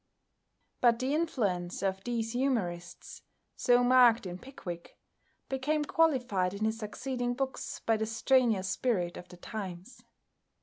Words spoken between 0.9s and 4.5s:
the influence of these humourists so marked in